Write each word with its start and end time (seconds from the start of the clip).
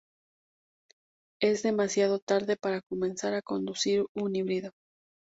Es 1.39 1.61
demasiado 1.61 2.17
tarde 2.17 2.57
para 2.57 2.81
comenzar 2.81 3.35
a 3.35 3.43
conducir 3.43 4.03
un 4.15 4.35
híbrido. 4.35 4.71